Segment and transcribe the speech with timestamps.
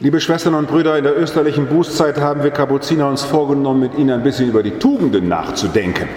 [0.00, 4.10] Liebe Schwestern und Brüder, in der österlichen Bußzeit haben wir Kapuziner uns vorgenommen, mit Ihnen
[4.10, 6.08] ein bisschen über die Tugenden nachzudenken.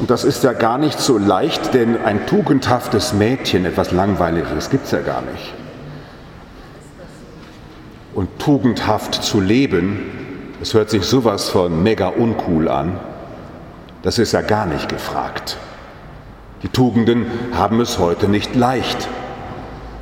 [0.00, 4.86] Und das ist ja gar nicht so leicht, denn ein tugendhaftes Mädchen, etwas Langweiliges, gibt
[4.86, 5.54] es ja gar nicht.
[8.14, 10.00] Und tugendhaft zu leben,
[10.58, 12.98] das hört sich sowas von mega uncool an,
[14.02, 15.56] das ist ja gar nicht gefragt.
[16.64, 19.08] Die Tugenden haben es heute nicht leicht.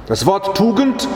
[0.07, 1.07] Das Wort Tugend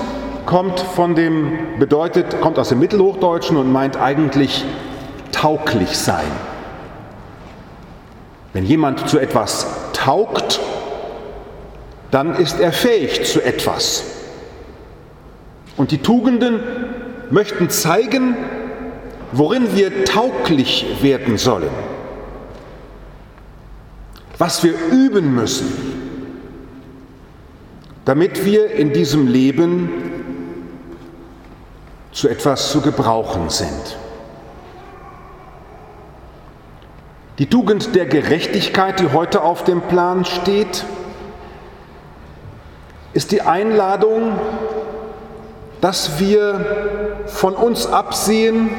[0.47, 4.65] kommt von dem bedeutet kommt aus dem Mittelhochdeutschen und meint eigentlich
[5.33, 6.31] tauglich sein.
[8.53, 10.61] Wenn jemand zu etwas taugt,
[12.11, 14.05] dann ist er fähig zu etwas.
[15.77, 16.61] Und die Tugenden
[17.31, 18.37] möchten zeigen,
[19.33, 21.71] worin wir tauglich werden sollen,
[24.39, 25.67] was wir üben müssen,
[28.05, 30.14] damit wir in diesem Leben
[32.15, 33.99] zu etwas zu gebrauchen sind.
[37.39, 40.85] Die Tugend der Gerechtigkeit, die heute auf dem Plan steht,
[43.13, 44.39] ist die Einladung,
[45.81, 48.71] dass wir von uns absehen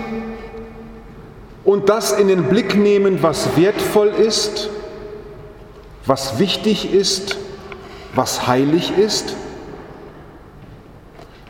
[1.65, 4.69] und das in den Blick nehmen, was wertvoll ist,
[6.05, 7.35] was wichtig ist,
[8.13, 9.35] was heilig ist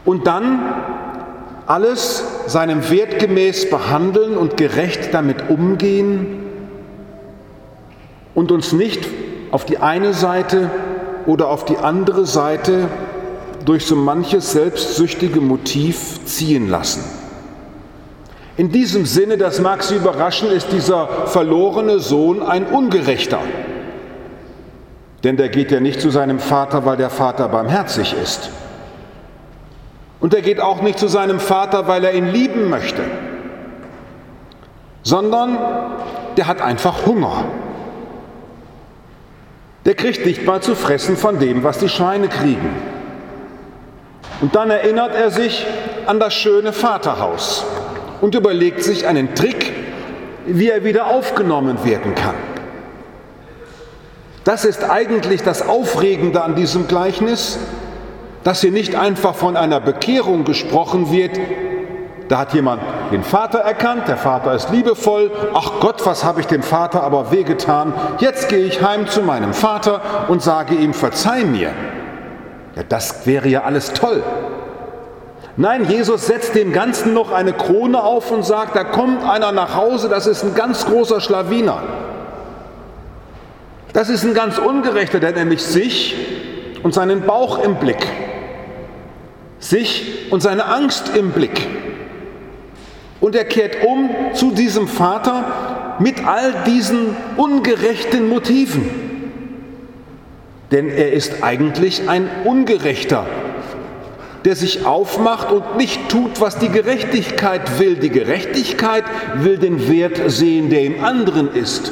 [0.05, 0.59] und dann
[1.67, 6.43] alles seinem Wert gemäß behandeln und gerecht damit umgehen
[8.35, 9.07] und uns nicht
[9.51, 10.69] auf die eine Seite
[11.25, 12.87] oder auf die andere Seite
[13.65, 17.03] durch so manches selbstsüchtige Motiv ziehen lassen.
[18.57, 23.39] In diesem Sinne, das mag Sie überraschen, ist dieser verlorene Sohn ein Ungerechter.
[25.23, 28.51] Denn der geht ja nicht zu seinem Vater, weil der Vater barmherzig ist.
[30.25, 33.03] Und er geht auch nicht zu seinem Vater, weil er ihn lieben möchte,
[35.03, 35.55] sondern
[36.35, 37.43] der hat einfach Hunger.
[39.85, 42.71] Der kriegt nicht mal zu fressen von dem, was die Schweine kriegen.
[44.41, 45.63] Und dann erinnert er sich
[46.07, 47.63] an das schöne Vaterhaus
[48.19, 49.73] und überlegt sich einen Trick,
[50.47, 52.33] wie er wieder aufgenommen werden kann.
[54.43, 57.59] Das ist eigentlich das Aufregende an diesem Gleichnis,
[58.45, 61.31] dass hier nicht einfach von einer Bekehrung gesprochen wird.
[62.27, 62.79] Da hat jemand
[63.11, 65.31] den Vater erkannt, der Vater ist liebevoll.
[65.55, 67.93] Ach Gott, was habe ich dem Vater aber wehgetan?
[68.19, 71.71] Jetzt gehe ich heim zu meinem Vater und sage ihm, verzeih mir.
[72.75, 74.21] Ja, das wäre ja alles toll.
[75.57, 79.75] Nein, Jesus setzt dem Ganzen noch eine Krone auf und sagt, da kommt einer nach
[79.75, 81.81] Hause, das ist ein ganz großer Schlawiner.
[83.91, 86.15] Das ist ein ganz ungerechter, der nämlich sich
[86.83, 88.05] und seinen Bauch im Blick
[89.69, 91.67] sich und seine Angst im Blick.
[93.19, 98.89] Und er kehrt um zu diesem Vater mit all diesen ungerechten Motiven.
[100.71, 103.25] Denn er ist eigentlich ein Ungerechter,
[104.43, 107.95] der sich aufmacht und nicht tut, was die Gerechtigkeit will.
[107.95, 109.05] Die Gerechtigkeit
[109.37, 111.91] will den Wert sehen, der im anderen ist.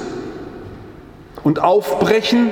[1.43, 2.51] Und aufbrechen,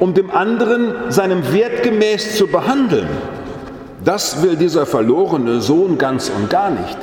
[0.00, 3.08] um dem anderen seinem Wert gemäß zu behandeln.
[4.06, 6.96] Das will dieser verlorene Sohn ganz und gar nicht.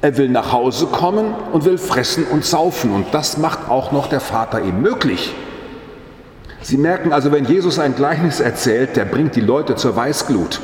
[0.00, 2.90] Er will nach Hause kommen und will fressen und saufen.
[2.90, 5.34] Und das macht auch noch der Vater ihm möglich.
[6.62, 10.58] Sie merken also, wenn Jesus ein Gleichnis erzählt, der bringt die Leute zur Weißglut.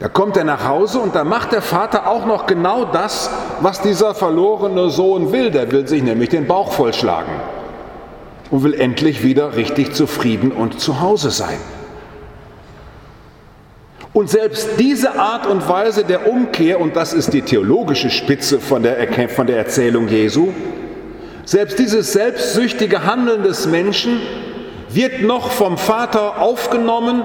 [0.00, 3.30] Da kommt er nach Hause und da macht der Vater auch noch genau das,
[3.60, 5.52] was dieser verlorene Sohn will.
[5.52, 7.32] Der will sich nämlich den Bauch vollschlagen
[8.50, 11.58] und will endlich wieder richtig zufrieden und zu Hause sein.
[14.12, 18.82] Und selbst diese Art und Weise der Umkehr, und das ist die theologische Spitze von
[18.82, 20.48] der, von der Erzählung Jesu,
[21.44, 24.20] selbst dieses selbstsüchtige Handeln des Menschen
[24.90, 27.24] wird noch vom Vater aufgenommen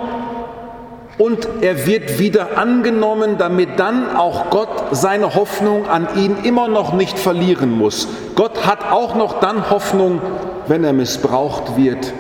[1.18, 6.94] und er wird wieder angenommen, damit dann auch Gott seine Hoffnung an ihn immer noch
[6.94, 8.08] nicht verlieren muss.
[8.36, 10.22] Gott hat auch noch dann Hoffnung,
[10.68, 12.14] wenn er missbraucht wird,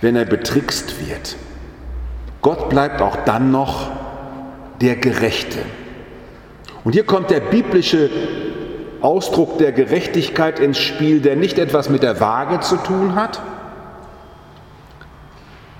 [0.00, 1.36] wenn er betrickst wird.
[2.42, 3.88] Gott bleibt auch dann noch
[4.80, 5.60] der Gerechte.
[6.84, 8.10] Und hier kommt der biblische
[9.00, 13.40] Ausdruck der Gerechtigkeit ins Spiel, der nicht etwas mit der Waage zu tun hat.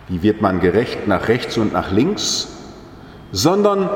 [0.09, 2.49] Wie wird man gerecht nach rechts und nach links?
[3.33, 3.89] Sondern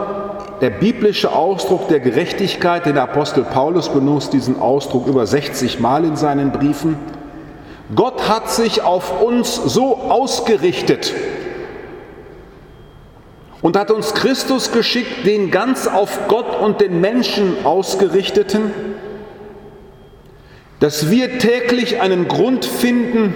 [0.60, 6.16] der biblische Ausdruck der Gerechtigkeit, den Apostel Paulus benutzt diesen Ausdruck über 60 Mal in
[6.16, 6.96] seinen Briefen.
[7.94, 11.12] Gott hat sich auf uns so ausgerichtet,
[13.66, 18.70] und hat uns Christus geschickt, den ganz auf Gott und den Menschen ausgerichteten,
[20.78, 23.34] dass wir täglich einen Grund finden,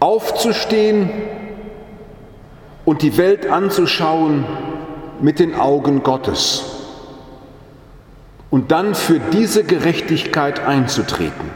[0.00, 1.08] aufzustehen
[2.84, 4.44] und die Welt anzuschauen
[5.22, 6.62] mit den Augen Gottes
[8.50, 11.48] und dann für diese Gerechtigkeit einzutreten,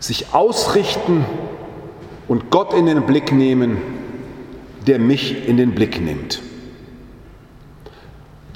[0.00, 1.24] sich ausrichten
[2.28, 4.03] und Gott in den Blick nehmen,
[4.86, 6.40] der mich in den Blick nimmt.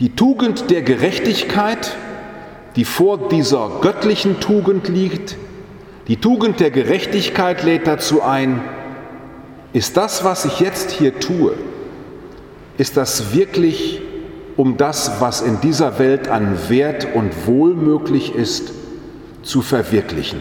[0.00, 1.96] Die Tugend der Gerechtigkeit,
[2.76, 5.36] die vor dieser göttlichen Tugend liegt,
[6.06, 8.62] die Tugend der Gerechtigkeit lädt dazu ein,
[9.72, 11.54] ist das, was ich jetzt hier tue,
[12.78, 14.00] ist das wirklich
[14.56, 18.72] um das, was in dieser Welt an Wert und Wohl möglich ist,
[19.42, 20.40] zu verwirklichen.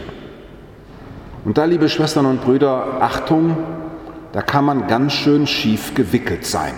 [1.44, 3.56] Und da, liebe Schwestern und Brüder, Achtung,
[4.32, 6.74] da kann man ganz schön schief gewickelt sein.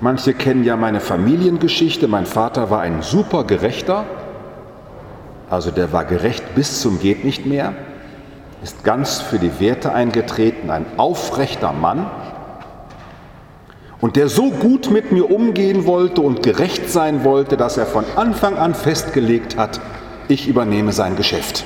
[0.00, 2.08] Manche kennen ja meine Familiengeschichte.
[2.08, 4.04] Mein Vater war ein super Gerechter,
[5.48, 7.74] also der war gerecht bis zum geht nicht mehr,
[8.62, 12.10] ist ganz für die Werte eingetreten, ein aufrechter Mann.
[14.00, 18.04] Und der so gut mit mir umgehen wollte und gerecht sein wollte, dass er von
[18.16, 19.80] Anfang an festgelegt hat,
[20.28, 21.64] ich übernehme sein Geschäft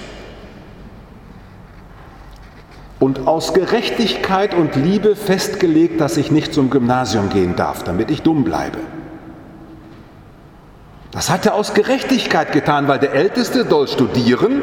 [3.00, 8.22] und aus Gerechtigkeit und Liebe festgelegt, dass ich nicht zum Gymnasium gehen darf, damit ich
[8.22, 8.78] dumm bleibe.
[11.10, 14.62] Das hat er aus Gerechtigkeit getan, weil der Älteste soll studieren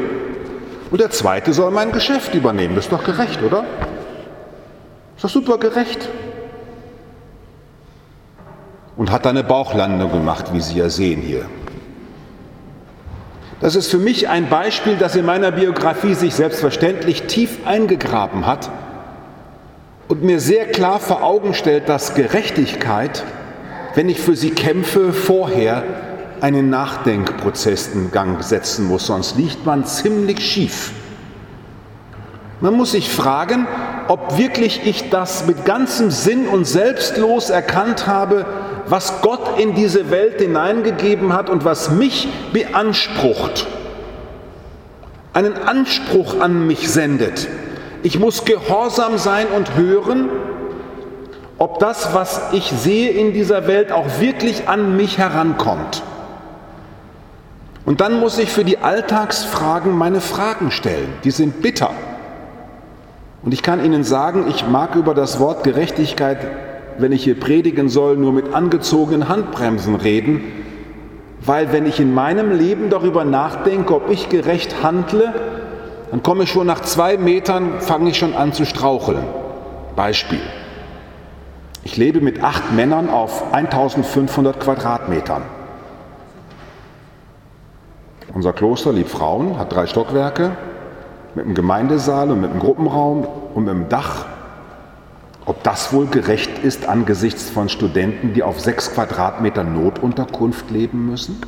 [0.90, 2.76] und der Zweite soll mein Geschäft übernehmen.
[2.76, 3.64] Das ist doch gerecht, oder?
[5.16, 6.08] Ist doch super gerecht.
[8.96, 11.46] Und hat eine Bauchlandung gemacht, wie Sie ja sehen hier.
[13.60, 18.70] Das ist für mich ein Beispiel, das in meiner Biografie sich selbstverständlich tief eingegraben hat
[20.08, 23.24] und mir sehr klar vor Augen stellt, dass Gerechtigkeit,
[23.94, 25.84] wenn ich für sie kämpfe, vorher
[26.42, 30.92] einen Nachdenkprozess in Gang setzen muss, sonst liegt man ziemlich schief.
[32.60, 33.66] Man muss sich fragen,
[34.08, 38.46] ob wirklich ich das mit ganzem Sinn und selbstlos erkannt habe,
[38.86, 43.66] was Gott in diese Welt hineingegeben hat und was mich beansprucht,
[45.32, 47.48] einen Anspruch an mich sendet.
[48.02, 50.28] Ich muss gehorsam sein und hören,
[51.58, 56.02] ob das, was ich sehe in dieser Welt, auch wirklich an mich herankommt.
[57.84, 61.08] Und dann muss ich für die Alltagsfragen meine Fragen stellen.
[61.24, 61.90] Die sind bitter.
[63.42, 66.38] Und ich kann Ihnen sagen, ich mag über das Wort Gerechtigkeit
[66.98, 70.40] wenn ich hier predigen soll, nur mit angezogenen Handbremsen reden,
[71.40, 75.32] weil wenn ich in meinem Leben darüber nachdenke, ob ich gerecht handle,
[76.10, 79.24] dann komme ich schon nach zwei Metern, fange ich schon an zu straucheln.
[79.94, 80.40] Beispiel.
[81.82, 85.42] Ich lebe mit acht Männern auf 1500 Quadratmetern.
[88.34, 90.56] Unser Kloster liebt Frauen, hat drei Stockwerke
[91.36, 94.26] mit einem Gemeindesaal und mit einem Gruppenraum und mit einem Dach
[95.46, 101.40] ob das wohl gerecht ist angesichts von Studenten, die auf sechs Quadratmeter Notunterkunft leben müssen?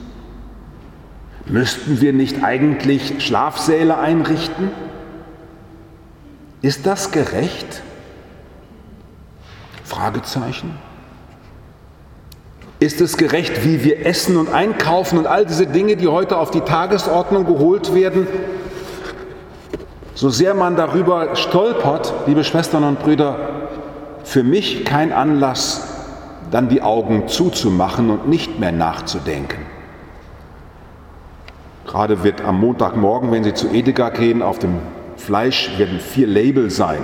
[1.46, 4.70] Müssten wir nicht eigentlich Schlafsäle einrichten?
[6.62, 7.82] Ist das gerecht?
[9.82, 10.78] Fragezeichen.
[12.78, 16.52] Ist es gerecht, wie wir essen und einkaufen und all diese Dinge, die heute auf
[16.52, 18.28] die Tagesordnung geholt werden?
[20.18, 23.36] So sehr man darüber stolpert, liebe Schwestern und Brüder,
[24.24, 25.94] für mich kein Anlass,
[26.50, 29.64] dann die Augen zuzumachen und nicht mehr nachzudenken.
[31.86, 34.80] Gerade wird am Montagmorgen, wenn Sie zu Edeka gehen, auf dem
[35.16, 37.02] Fleisch werden vier Label sein.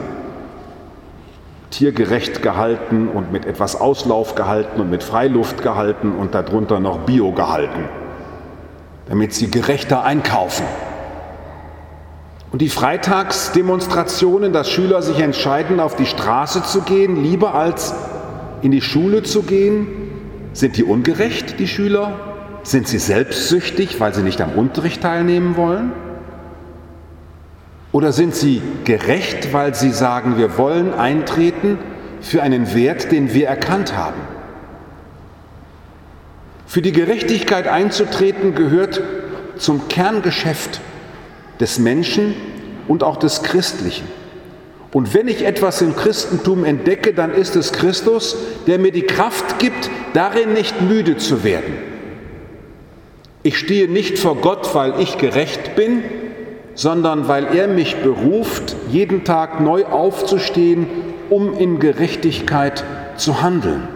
[1.71, 7.31] Tiergerecht gehalten und mit etwas Auslauf gehalten und mit Freiluft gehalten und darunter noch Bio
[7.31, 7.89] gehalten,
[9.09, 10.65] damit Sie gerechter einkaufen.
[12.55, 17.93] Und die Freitagsdemonstrationen, dass Schüler sich entscheiden, auf die Straße zu gehen, lieber als
[18.63, 19.89] in die Schule zu gehen,
[20.53, 22.13] sind die ungerecht, die Schüler?
[22.63, 25.91] Sind sie selbstsüchtig, weil sie nicht am Unterricht teilnehmen wollen?
[27.91, 31.77] Oder sind sie gerecht, weil sie sagen, wir wollen eintreten
[32.21, 34.21] für einen Wert, den wir erkannt haben?
[36.69, 39.01] Für die Gerechtigkeit einzutreten gehört
[39.57, 40.81] zum Kerngeschäft
[41.61, 42.35] des Menschen
[42.89, 44.07] und auch des Christlichen.
[44.93, 49.59] Und wenn ich etwas im Christentum entdecke, dann ist es Christus, der mir die Kraft
[49.59, 51.75] gibt, darin nicht müde zu werden.
[53.43, 56.03] Ich stehe nicht vor Gott, weil ich gerecht bin,
[56.75, 60.87] sondern weil er mich beruft, jeden Tag neu aufzustehen,
[61.29, 62.85] um in Gerechtigkeit
[63.17, 63.89] zu handeln.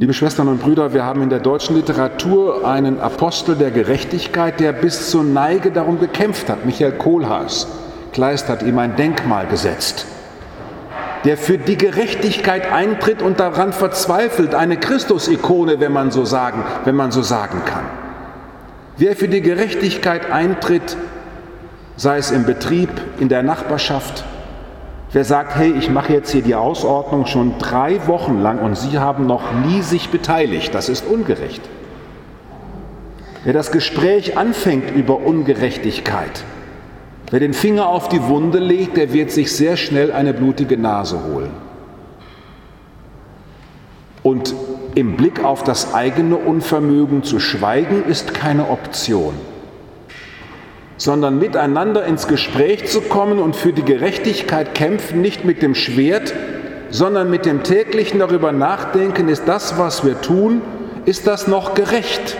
[0.00, 4.72] Liebe Schwestern und Brüder, wir haben in der deutschen Literatur einen Apostel der Gerechtigkeit, der
[4.72, 7.66] bis zur Neige darum gekämpft hat, Michael Kohlhaas.
[8.12, 10.06] Kleist hat ihm ein Denkmal gesetzt,
[11.24, 16.94] der für die Gerechtigkeit eintritt und daran verzweifelt, eine Christusikone, wenn man so sagen, wenn
[16.94, 17.86] man so sagen kann.
[18.98, 20.96] Wer für die Gerechtigkeit eintritt,
[21.96, 24.22] sei es im Betrieb, in der Nachbarschaft,
[25.10, 28.98] Wer sagt, hey, ich mache jetzt hier die Ausordnung schon drei Wochen lang und Sie
[28.98, 31.62] haben noch nie sich beteiligt, das ist ungerecht.
[33.44, 36.44] Wer das Gespräch anfängt über Ungerechtigkeit,
[37.30, 41.18] wer den Finger auf die Wunde legt, der wird sich sehr schnell eine blutige Nase
[41.32, 41.52] holen.
[44.22, 44.54] Und
[44.94, 49.32] im Blick auf das eigene Unvermögen zu schweigen, ist keine Option
[50.98, 56.34] sondern miteinander ins Gespräch zu kommen und für die Gerechtigkeit kämpfen, nicht mit dem Schwert,
[56.90, 60.60] sondern mit dem täglichen darüber nachdenken, ist das, was wir tun,
[61.04, 62.36] ist das noch gerecht?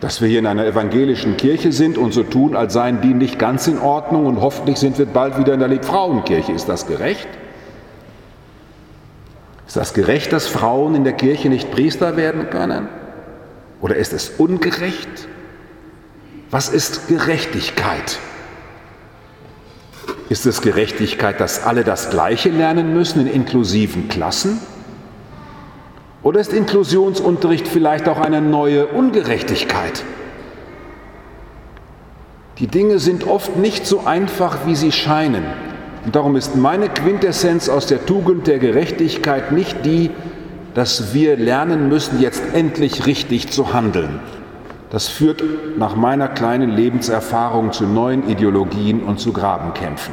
[0.00, 3.38] Dass wir hier in einer evangelischen Kirche sind und so tun, als seien die nicht
[3.38, 6.52] ganz in Ordnung und hoffentlich sind wir bald wieder in der Liebfrauenkirche.
[6.52, 7.28] Ist das gerecht?
[9.66, 12.88] Ist das gerecht, dass Frauen in der Kirche nicht Priester werden können?
[13.80, 15.28] Oder ist es ungerecht?
[16.50, 18.18] Was ist Gerechtigkeit?
[20.28, 24.58] Ist es Gerechtigkeit, dass alle das Gleiche lernen müssen in inklusiven Klassen?
[26.22, 30.04] Oder ist Inklusionsunterricht vielleicht auch eine neue Ungerechtigkeit?
[32.58, 35.44] Die Dinge sind oft nicht so einfach, wie sie scheinen.
[36.04, 40.10] Und darum ist meine Quintessenz aus der Tugend der Gerechtigkeit nicht die,
[40.74, 44.20] dass wir lernen müssen, jetzt endlich richtig zu handeln.
[44.90, 45.42] Das führt
[45.78, 50.12] nach meiner kleinen Lebenserfahrung zu neuen Ideologien und zu Grabenkämpfen.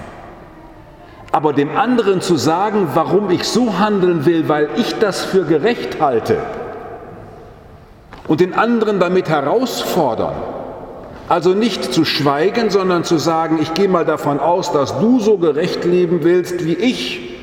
[1.31, 5.99] Aber dem anderen zu sagen, warum ich so handeln will, weil ich das für gerecht
[5.99, 6.37] halte,
[8.27, 10.35] und den anderen damit herausfordern,
[11.29, 15.37] also nicht zu schweigen, sondern zu sagen, ich gehe mal davon aus, dass du so
[15.37, 17.37] gerecht leben willst wie ich.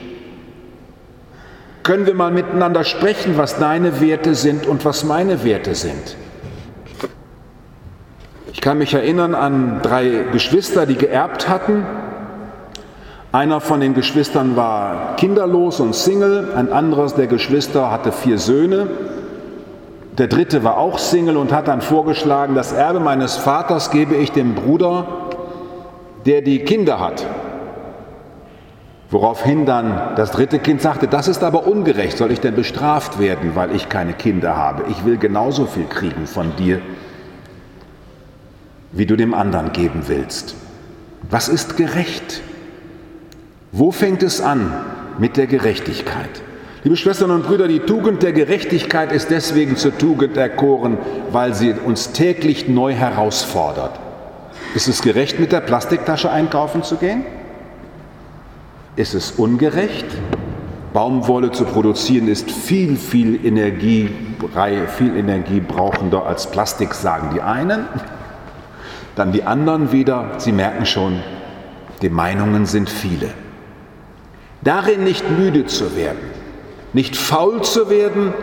[1.83, 6.17] Können wir mal miteinander sprechen, was deine Werte sind und was meine Werte sind?
[8.55, 11.85] Ich kann mich erinnern an drei Geschwister, die geerbt hatten.
[13.33, 18.87] Einer von den Geschwistern war kinderlos und Single, ein anderes der Geschwister hatte vier Söhne.
[20.19, 24.31] Der dritte war auch Single und hat dann vorgeschlagen, das Erbe meines Vaters gebe ich
[24.31, 25.09] dem Bruder,
[26.25, 27.27] der die Kinder hat.
[29.11, 33.57] Woraufhin dann das dritte Kind sagte, das ist aber ungerecht, soll ich denn bestraft werden,
[33.57, 34.85] weil ich keine Kinder habe?
[34.91, 36.81] Ich will genauso viel kriegen von dir
[38.95, 40.55] wie du dem anderen geben willst.
[41.31, 42.43] Was ist gerecht?
[43.73, 44.73] Wo fängt es an
[45.19, 46.31] mit der Gerechtigkeit?
[46.85, 50.99] Liebe Schwestern und Brüder, die Tugend der Gerechtigkeit ist deswegen zur Tugend erkoren,
[51.33, 53.99] weil sie uns täglich neu herausfordert.
[54.75, 57.25] Ist es gerecht, mit der Plastiktasche einkaufen zu gehen?
[58.97, 60.07] Ist es ungerecht?
[60.93, 64.11] Baumwolle zu produzieren ist viel, viel Energie,
[64.97, 67.87] viel energiebrauchender als Plastik, sagen die einen.
[69.17, 71.23] Dann die anderen wieder, sie merken schon,
[72.03, 73.31] die Meinungen sind viele.
[74.63, 76.19] Darin nicht müde zu werden,
[76.93, 78.35] nicht faul zu werden,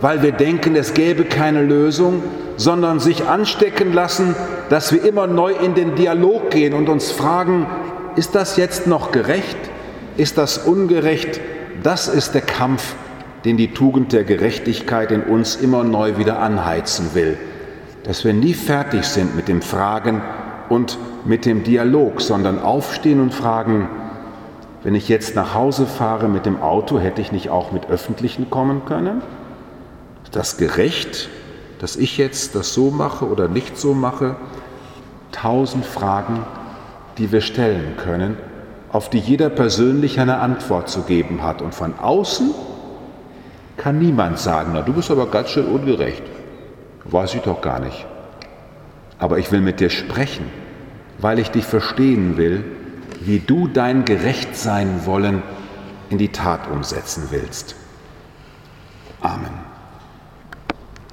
[0.00, 2.22] weil wir denken, es gäbe keine Lösung,
[2.56, 4.34] sondern sich anstecken lassen,
[4.68, 7.66] dass wir immer neu in den Dialog gehen und uns fragen,
[8.16, 9.56] ist das jetzt noch gerecht?
[10.16, 11.40] Ist das ungerecht?
[11.82, 12.94] Das ist der Kampf,
[13.44, 17.38] den die Tugend der Gerechtigkeit in uns immer neu wieder anheizen will
[18.08, 20.22] dass wir nie fertig sind mit dem Fragen
[20.70, 20.96] und
[21.26, 23.86] mit dem Dialog, sondern aufstehen und fragen,
[24.82, 28.48] wenn ich jetzt nach Hause fahre mit dem Auto, hätte ich nicht auch mit öffentlichen
[28.48, 29.20] kommen können?
[30.24, 31.28] Ist das gerecht,
[31.80, 34.36] dass ich jetzt das so mache oder nicht so mache?
[35.30, 36.46] Tausend Fragen,
[37.18, 38.38] die wir stellen können,
[38.90, 41.60] auf die jeder persönlich eine Antwort zu geben hat.
[41.60, 42.54] Und von außen
[43.76, 46.22] kann niemand sagen, na du bist aber ganz schön ungerecht.
[47.10, 48.06] Weiß ich doch gar nicht.
[49.18, 50.46] Aber ich will mit dir sprechen,
[51.18, 52.64] weil ich dich verstehen will,
[53.20, 55.42] wie du dein Gerechtsein wollen
[56.10, 57.74] in die Tat umsetzen willst.
[59.20, 59.68] Amen.